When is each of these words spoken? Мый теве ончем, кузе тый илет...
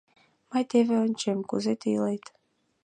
Мый 0.49 0.63
теве 0.71 0.95
ончем, 1.05 1.39
кузе 1.49 1.73
тый 1.81 1.93
илет... 1.97 2.23